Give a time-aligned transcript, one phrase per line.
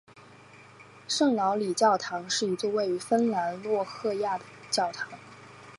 [1.07, 5.11] 圣劳里教堂是一座位于芬兰洛赫亚的教堂。